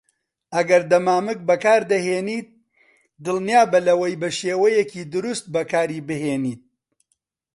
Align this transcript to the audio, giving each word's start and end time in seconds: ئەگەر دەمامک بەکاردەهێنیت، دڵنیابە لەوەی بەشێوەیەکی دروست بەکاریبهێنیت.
ئەگەر 0.55 0.83
دەمامک 0.91 1.39
بەکاردەهێنیت، 1.49 2.47
دڵنیابە 3.25 3.79
لەوەی 3.87 4.19
بەشێوەیەکی 4.23 5.09
دروست 5.13 5.45
بەکاریبهێنیت. 5.55 6.61